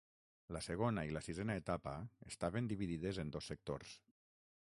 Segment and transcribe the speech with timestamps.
[0.55, 1.93] La segona i la sisena etapa
[2.31, 3.93] estaven dividides en dos sectors.